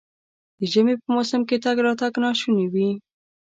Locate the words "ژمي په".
0.71-1.07